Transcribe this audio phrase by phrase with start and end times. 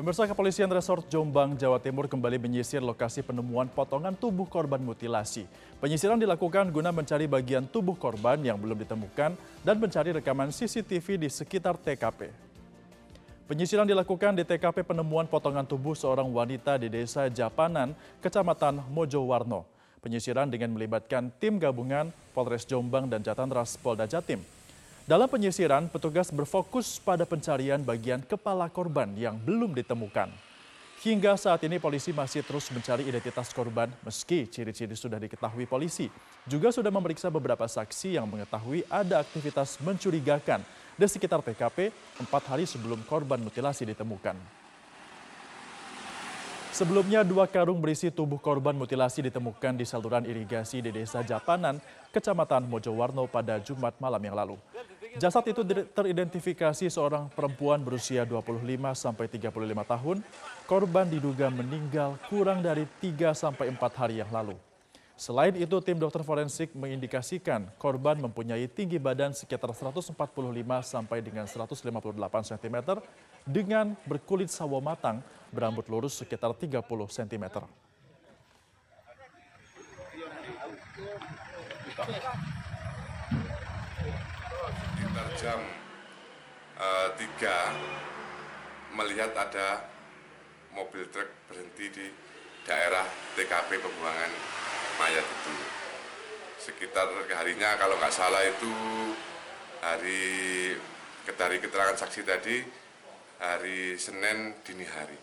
[0.00, 5.44] Pemirsa Kepolisian Resort Jombang, Jawa Timur kembali menyisir lokasi penemuan potongan tubuh korban mutilasi.
[5.76, 11.28] Penyisiran dilakukan guna mencari bagian tubuh korban yang belum ditemukan dan mencari rekaman CCTV di
[11.28, 12.32] sekitar TKP.
[13.44, 17.92] Penyisiran dilakukan di TKP penemuan potongan tubuh seorang wanita di Desa Japanan,
[18.24, 19.68] Kecamatan Mojowarno.
[20.00, 24.40] Penyisiran dengan melibatkan tim gabungan Polres Jombang dan Jatantras Polda Jatim.
[25.10, 30.30] Dalam penyisiran, petugas berfokus pada pencarian bagian kepala korban yang belum ditemukan.
[31.02, 36.06] Hingga saat ini polisi masih terus mencari identitas korban meski ciri-ciri sudah diketahui polisi.
[36.46, 40.62] Juga sudah memeriksa beberapa saksi yang mengetahui ada aktivitas mencurigakan
[40.94, 41.90] di sekitar TKP
[42.22, 44.38] empat hari sebelum korban mutilasi ditemukan.
[46.70, 51.82] Sebelumnya, dua karung berisi tubuh korban mutilasi ditemukan di saluran irigasi di Desa Japanan,
[52.14, 54.54] Kecamatan Mojowarno pada Jumat malam yang lalu.
[55.18, 58.62] Jasad itu teridentifikasi seorang perempuan berusia 25
[58.94, 59.50] sampai 35
[59.82, 60.16] tahun.
[60.70, 64.54] Korban diduga meninggal kurang dari 3 sampai 4 hari yang lalu.
[65.20, 70.16] Selain itu, tim dokter forensik mengindikasikan korban mempunyai tinggi badan sekitar 145
[70.80, 71.92] sampai dengan 158
[72.56, 72.76] cm
[73.44, 75.20] dengan berkulit sawo matang,
[75.52, 77.44] berambut lurus sekitar 30 cm
[85.40, 85.60] jam
[86.76, 89.88] eh, 3 melihat ada
[90.76, 92.06] mobil truk berhenti di
[92.68, 94.30] daerah TKP pembuangan
[95.00, 95.54] mayat itu.
[96.60, 98.68] Sekitar harinya kalau nggak salah itu
[99.80, 100.76] hari
[101.24, 102.60] dari keterangan saksi tadi
[103.40, 105.16] hari Senin dini hari.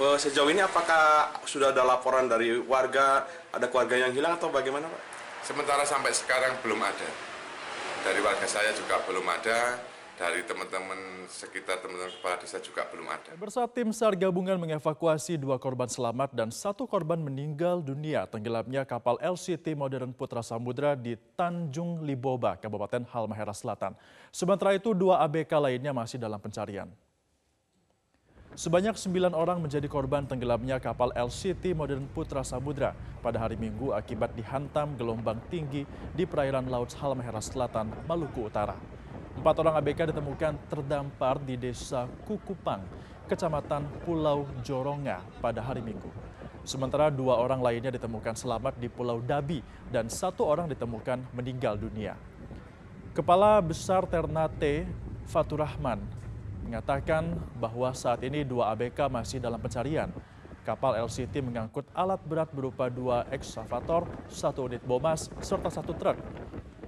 [0.00, 4.88] Eh, sejauh ini apakah sudah ada laporan dari warga, ada keluarga yang hilang atau bagaimana
[4.88, 5.02] Pak?
[5.44, 7.33] Sementara sampai sekarang belum ada
[8.04, 9.80] dari warga saya juga belum ada,
[10.20, 13.32] dari teman-teman sekitar teman-teman kepala desa juga belum ada.
[13.32, 19.16] Bersama tim SAR gabungan mengevakuasi dua korban selamat dan satu korban meninggal dunia tenggelamnya kapal
[19.24, 23.96] LCT Modern Putra Samudra di Tanjung Liboba, Kabupaten Halmahera Selatan.
[24.28, 26.92] Sementara itu dua ABK lainnya masih dalam pencarian.
[28.54, 34.30] Sebanyak sembilan orang menjadi korban tenggelamnya kapal LCT Modern Putra Samudra pada hari Minggu akibat
[34.30, 35.82] dihantam gelombang tinggi
[36.14, 38.78] di perairan Laut Halmahera Selatan, Maluku Utara.
[39.34, 42.86] Empat orang ABK ditemukan terdampar di desa Kukupang,
[43.26, 46.14] kecamatan Pulau Joronga pada hari Minggu.
[46.62, 52.14] Sementara dua orang lainnya ditemukan selamat di Pulau Dabi dan satu orang ditemukan meninggal dunia.
[53.18, 54.86] Kepala Besar Ternate
[55.26, 56.22] Faturahman
[56.64, 60.08] mengatakan bahwa saat ini dua ABK masih dalam pencarian.
[60.64, 66.16] Kapal LCT mengangkut alat berat berupa dua eksavator, satu unit bomas, serta satu truk.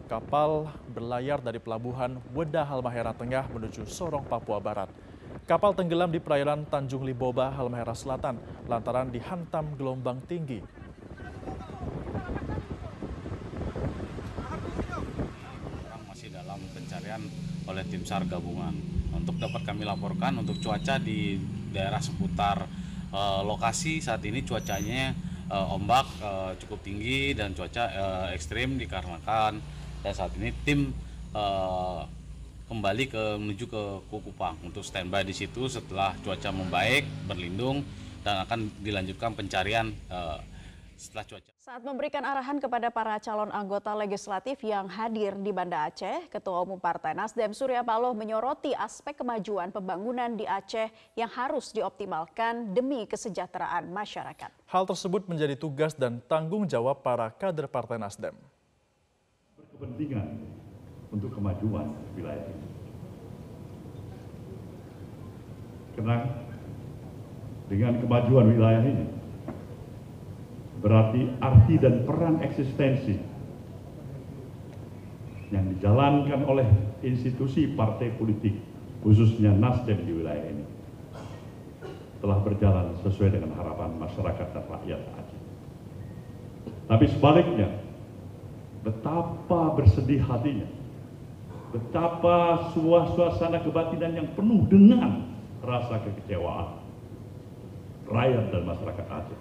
[0.09, 4.88] Kapal berlayar dari pelabuhan Wedah Halmahera Tengah menuju Sorong, Papua Barat.
[5.44, 10.64] Kapal tenggelam di perairan Tanjung Liboba, Halmahera Selatan, lantaran dihantam gelombang tinggi.
[16.08, 17.22] Masih dalam pencarian
[17.69, 18.96] oleh tim SAR gabungan
[19.26, 21.34] untuk dapat kami laporkan untuk cuaca di
[21.75, 22.62] daerah seputar
[23.10, 25.10] uh, lokasi saat ini cuacanya
[25.50, 29.59] uh, ombak uh, cukup tinggi dan cuaca uh, ekstrim dikarenakan
[30.06, 30.94] dan saat ini tim
[31.34, 32.06] uh,
[32.70, 33.82] kembali ke menuju ke
[34.14, 37.82] Kukupang untuk standby di situ setelah cuaca membaik berlindung
[38.22, 40.38] dan akan dilanjutkan pencarian uh,
[40.97, 41.53] setelah cuaca.
[41.61, 46.81] Saat memberikan arahan kepada para calon anggota legislatif yang hadir di Banda Aceh, Ketua Umum
[46.81, 53.93] Partai Nasdem Surya Paloh menyoroti aspek kemajuan pembangunan di Aceh yang harus dioptimalkan demi kesejahteraan
[53.93, 54.51] masyarakat.
[54.67, 58.35] Hal tersebut menjadi tugas dan tanggung jawab para kader Partai Nasdem.
[59.61, 60.41] Berkepentingan
[61.12, 62.67] untuk kemajuan wilayah ini.
[65.97, 66.17] Karena
[67.67, 69.06] dengan kemajuan wilayah ini,
[70.87, 73.19] berarti arti dan peran eksistensi
[75.50, 76.67] yang dijalankan oleh
[77.03, 78.55] institusi partai politik,
[79.03, 80.62] khususnya Nasdem di wilayah ini,
[82.23, 85.41] telah berjalan sesuai dengan harapan masyarakat dan rakyat Aceh.
[86.87, 87.67] Tapi sebaliknya,
[88.87, 90.71] betapa bersedih hatinya,
[91.75, 95.35] betapa suasana kebatinan yang penuh dengan
[95.67, 96.79] rasa kekecewaan
[98.06, 99.41] rakyat dan masyarakat Aceh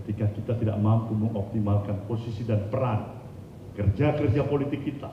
[0.00, 3.14] ketika kita tidak mampu mengoptimalkan posisi dan peran
[3.78, 5.10] kerja-kerja politik kita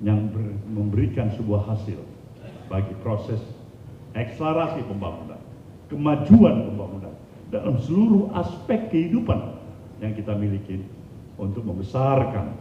[0.00, 0.28] yang
[0.68, 2.00] memberikan sebuah hasil
[2.68, 3.40] bagi proses
[4.16, 5.40] akselerasi pembangunan,
[5.88, 7.14] kemajuan pembangunan
[7.52, 9.56] dalam seluruh aspek kehidupan
[10.00, 10.84] yang kita miliki
[11.40, 12.56] untuk membesarkan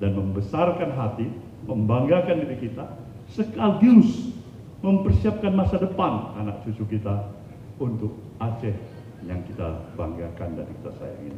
[0.00, 1.28] dan membesarkan hati,
[1.64, 2.84] membanggakan diri kita
[3.32, 4.32] sekaligus
[4.84, 7.26] mempersiapkan masa depan anak cucu kita
[7.80, 8.76] untuk Aceh
[9.26, 9.68] yang kita
[9.98, 11.34] banggakan dan kita sayangi.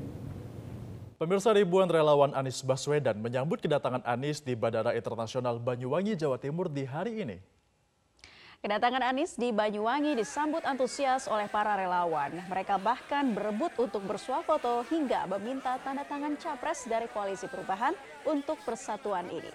[1.19, 6.87] Pemirsa ribuan relawan Anies Baswedan menyambut kedatangan Anies di Bandara Internasional Banyuwangi, Jawa Timur di
[6.87, 7.37] hari ini.
[8.59, 12.39] Kedatangan Anies di Banyuwangi disambut antusias oleh para relawan.
[12.47, 17.95] Mereka bahkan berebut untuk bersuah foto hingga meminta tanda tangan capres dari Koalisi Perubahan
[18.27, 19.51] untuk persatuan ini.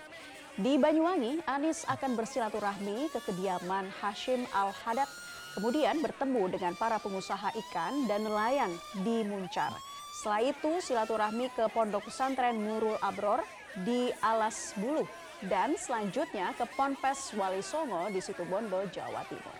[0.60, 5.08] Di Banyuwangi, Anies akan bersilaturahmi ke kediaman Hashim Al-Hadad,
[5.54, 8.74] kemudian bertemu dengan para pengusaha ikan dan nelayan
[9.06, 9.74] di Muncar.
[10.14, 13.42] Setelah itu silaturahmi ke Pondok Pesantren Nurul Abror
[13.82, 15.10] di Alas Buluh
[15.50, 19.58] dan selanjutnya ke Ponpes Wali Songo di Situbondo, Jawa Timur.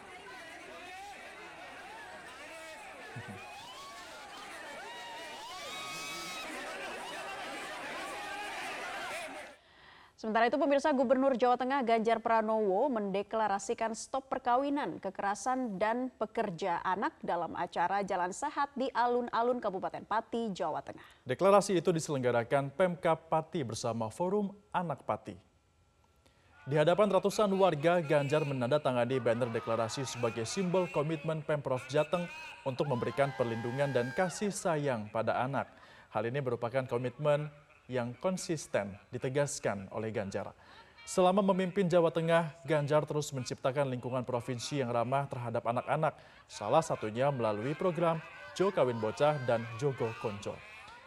[10.24, 17.12] Sementara itu pemirsa Gubernur Jawa Tengah Ganjar Pranowo mendeklarasikan stop perkawinan, kekerasan dan pekerja anak
[17.20, 21.04] dalam acara Jalan Sehat di alun-alun Kabupaten Pati, Jawa Tengah.
[21.28, 25.36] Deklarasi itu diselenggarakan Pemkap Pati bersama Forum Anak Pati.
[26.72, 32.32] Di hadapan ratusan warga, Ganjar menandatangani banner deklarasi sebagai simbol komitmen Pemprov Jateng
[32.64, 35.68] untuk memberikan perlindungan dan kasih sayang pada anak.
[36.16, 37.52] Hal ini merupakan komitmen
[37.92, 40.52] yang konsisten ditegaskan oleh Ganjar.
[41.04, 46.16] Selama memimpin Jawa Tengah, Ganjar terus menciptakan lingkungan provinsi yang ramah terhadap anak-anak,
[46.48, 48.24] salah satunya melalui program
[48.56, 50.56] Jo Kawin Bocah dan Jogo Konco.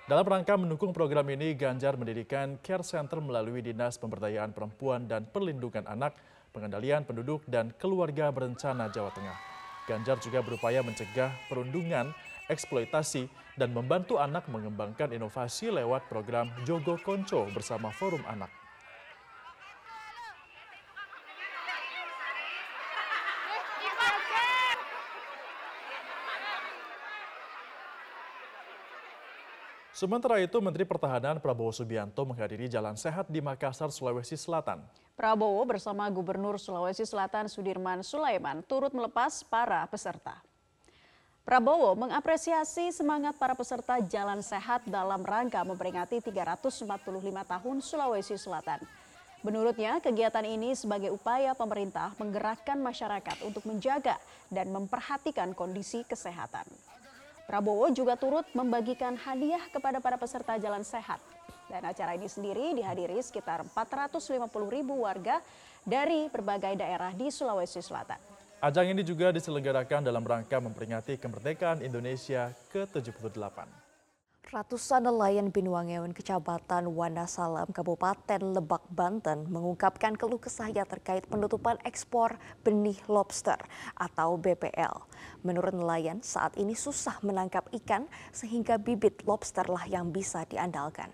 [0.07, 5.83] Dalam rangka mendukung program ini, Ganjar mendirikan care center melalui Dinas Pemberdayaan Perempuan dan Perlindungan
[5.89, 6.15] Anak,
[6.55, 9.39] Pengendalian Penduduk dan Keluarga Berencana Jawa Tengah.
[9.87, 12.13] Ganjar juga berupaya mencegah perundungan,
[12.47, 18.53] eksploitasi, dan membantu anak mengembangkan inovasi lewat program Jogo Konco bersama Forum Anak.
[29.97, 34.85] Sementara itu, Menteri Pertahanan Prabowo Subianto menghadiri Jalan Sehat di Makassar, Sulawesi Selatan.
[35.17, 40.45] Prabowo bersama Gubernur Sulawesi Selatan Sudirman Sulaiman turut melepas para peserta.
[41.47, 46.83] Prabowo mengapresiasi semangat para peserta Jalan Sehat dalam rangka memperingati 345
[47.23, 48.83] tahun Sulawesi Selatan.
[49.47, 54.19] Menurutnya, kegiatan ini sebagai upaya pemerintah menggerakkan masyarakat untuk menjaga
[54.51, 56.67] dan memperhatikan kondisi kesehatan.
[57.47, 61.23] Prabowo juga turut membagikan hadiah kepada para peserta Jalan Sehat.
[61.71, 65.39] Dan acara ini sendiri dihadiri sekitar 450 ribu warga
[65.87, 68.36] dari berbagai daerah di Sulawesi Selatan.
[68.57, 73.69] Ajang ini juga diselenggarakan dalam rangka memperingati kemerdekaan Indonesia ke-78.
[74.49, 82.97] Ratusan nelayan Binuangeon, Kecamatan Wanasalam, Kabupaten Lebak, Banten mengungkapkan keluh kesahnya terkait penutupan ekspor benih
[83.13, 83.61] lobster
[83.93, 85.05] atau BPL.
[85.45, 91.13] Menurut nelayan, saat ini susah menangkap ikan sehingga bibit lobster lah yang bisa diandalkan.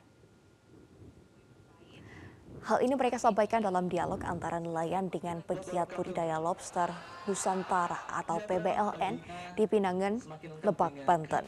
[2.63, 6.95] Hal ini mereka sampaikan dalam dialog antara nelayan dengan pegiat budidaya lobster
[7.27, 9.19] Nusantara atau PBLN
[9.59, 10.23] di Pinangan,
[10.63, 11.43] Lebak, Banten.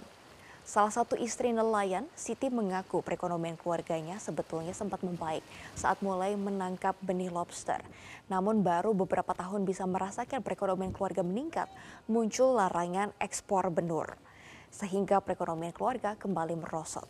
[0.66, 5.46] Salah satu istri nelayan, Siti mengaku perekonomian keluarganya sebetulnya sempat membaik
[5.78, 7.78] saat mulai menangkap benih lobster.
[8.26, 11.70] Namun baru beberapa tahun bisa merasakan perekonomian keluarga meningkat,
[12.10, 14.18] muncul larangan ekspor benur.
[14.74, 17.06] Sehingga perekonomian keluarga kembali merosot.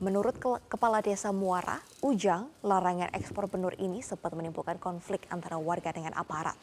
[0.00, 6.16] Menurut Kepala Desa Muara, Ujang, larangan ekspor benur ini sempat menimbulkan konflik antara warga dengan
[6.16, 6.56] aparat.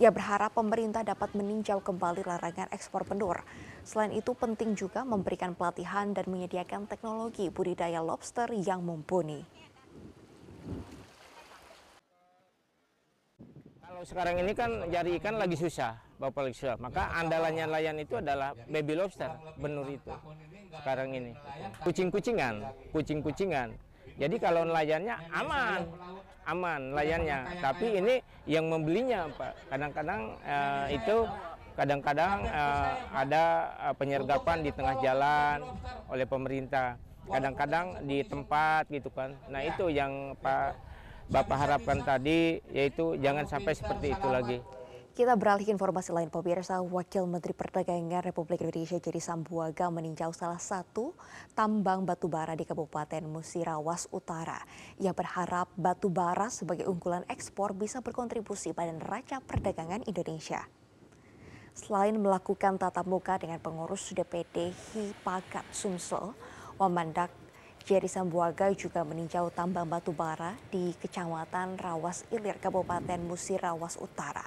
[0.00, 3.44] Ia berharap pemerintah dapat meninjau kembali larangan ekspor benur.
[3.84, 9.44] Selain itu penting juga memberikan pelatihan dan menyediakan teknologi budidaya lobster yang mumpuni.
[13.98, 16.78] Kalau sekarang ini kan cari ikan lagi susah, Bapak lagi susah.
[16.78, 19.26] Maka andalannya nelayan itu adalah baby lobster,
[19.58, 20.14] benur itu.
[20.70, 21.34] Sekarang ini.
[21.82, 22.62] Kucing-kucingan,
[22.94, 23.74] kucing-kucingan.
[24.14, 25.82] Jadi kalau nelayannya aman,
[26.46, 27.58] aman nelayannya.
[27.58, 28.14] Tapi ini
[28.46, 29.66] yang membelinya, Pak.
[29.66, 31.16] Kadang-kadang uh, itu
[31.74, 33.44] kadang-kadang uh, ada
[33.82, 35.58] uh, penyergapan di tengah jalan
[36.06, 36.94] oleh pemerintah.
[37.26, 39.34] Kadang-kadang di tempat gitu kan.
[39.50, 40.86] Nah itu yang Pak
[41.28, 44.58] Bapak harapkan tadi yaitu jangan sampai seperti itu lagi.
[45.12, 50.62] Kita beralih ke informasi lain pemirsa, Wakil Menteri Perdagangan Republik Indonesia Jadi Sambuaga meninjau salah
[50.62, 51.10] satu
[51.58, 54.62] tambang batubara di Kabupaten Musirawas Utara.
[55.02, 60.62] Ia berharap batubara sebagai unggulan ekspor bisa berkontribusi pada neraca perdagangan Indonesia.
[61.74, 66.30] Selain melakukan tatap muka dengan pengurus DPD Hipakat Sumsel,
[66.78, 67.34] Wamandak
[67.84, 74.46] Jerry Sambuaga juga meninjau tambang batu bara di Kecamatan Rawas Ilir, Kabupaten Musirawas Utara.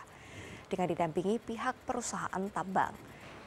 [0.71, 2.95] dengan didampingi pihak perusahaan tambang.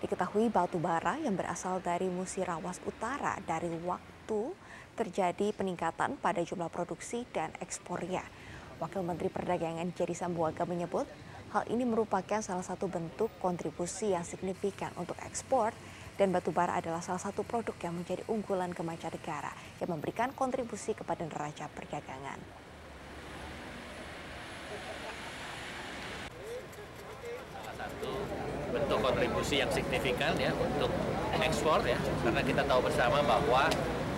[0.04, 4.52] Diketahui batu bara yang berasal dari Musirawas Utara dari waktu
[4.92, 8.20] terjadi peningkatan pada jumlah produksi dan ekspornya.
[8.76, 11.08] Wakil Menteri Perdagangan Jerry Sambuaga menyebut
[11.56, 15.72] hal ini merupakan salah satu bentuk kontribusi yang signifikan untuk ekspor
[16.14, 19.50] dan batu bara adalah salah satu produk yang menjadi unggulan ke mancanegara
[19.82, 22.38] yang memberikan kontribusi kepada neraca perdagangan.
[27.50, 28.10] Salah satu
[28.70, 30.90] bentuk kontribusi yang signifikan ya untuk
[31.38, 33.70] ekspor ya karena kita tahu bersama bahwa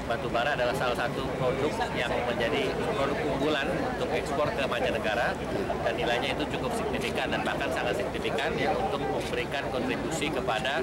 [0.06, 3.66] batu bara adalah salah satu produk yang menjadi produk unggulan
[3.98, 5.34] untuk ekspor ke mancanegara
[5.82, 10.78] dan nilainya itu cukup signifikan dan bahkan sangat signifikan ya untuk memberikan kontribusi kepada